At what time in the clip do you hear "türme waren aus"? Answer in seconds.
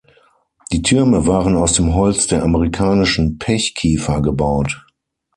0.81-1.73